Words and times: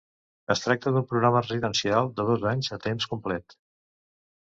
Es 0.53 0.63
tracta 0.63 0.93
d'un 0.95 1.05
programa 1.11 1.43
residencial 1.45 2.11
de 2.19 2.27
dos 2.33 2.49
anys 2.55 2.73
a 2.79 2.83
temps 2.89 3.11
complet. 3.15 3.61